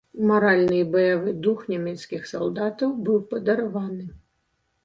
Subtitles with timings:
[0.27, 4.03] Маральны і баявы дух нямецкіх салдатаў быў падарваны.